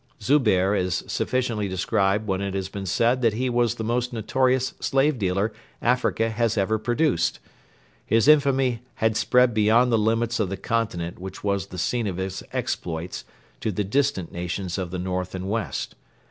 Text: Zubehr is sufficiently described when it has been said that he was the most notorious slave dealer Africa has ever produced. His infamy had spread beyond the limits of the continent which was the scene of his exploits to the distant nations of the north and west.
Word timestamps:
Zubehr 0.19 0.73
is 0.73 1.03
sufficiently 1.05 1.67
described 1.67 2.25
when 2.27 2.41
it 2.41 2.55
has 2.55 2.69
been 2.69 2.87
said 2.87 3.21
that 3.21 3.33
he 3.33 3.51
was 3.51 3.75
the 3.75 3.83
most 3.83 4.11
notorious 4.11 4.73
slave 4.79 5.19
dealer 5.19 5.53
Africa 5.79 6.31
has 6.31 6.57
ever 6.57 6.79
produced. 6.79 7.37
His 8.03 8.27
infamy 8.27 8.81
had 8.95 9.15
spread 9.15 9.53
beyond 9.53 9.91
the 9.91 9.99
limits 9.99 10.39
of 10.39 10.49
the 10.49 10.57
continent 10.57 11.19
which 11.19 11.43
was 11.43 11.67
the 11.67 11.77
scene 11.77 12.07
of 12.07 12.17
his 12.17 12.41
exploits 12.51 13.25
to 13.59 13.71
the 13.71 13.83
distant 13.83 14.31
nations 14.31 14.79
of 14.79 14.89
the 14.89 14.97
north 14.97 15.35
and 15.35 15.47
west. 15.47 15.93